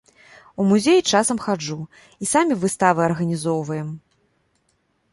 У 0.63 0.63
музеі 0.69 1.01
часам 1.11 1.37
хаджу 1.45 1.79
і 2.25 2.31
самі 2.33 2.59
выставы 2.65 2.99
арганізоўваем. 3.11 3.97